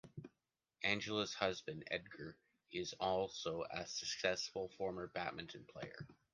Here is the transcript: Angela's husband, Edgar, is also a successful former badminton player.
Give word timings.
Angela's 0.83 1.35
husband, 1.35 1.83
Edgar, 1.91 2.35
is 2.71 2.93
also 2.93 3.63
a 3.69 3.85
successful 3.85 4.69
former 4.75 5.09
badminton 5.13 5.63
player. 5.71 6.07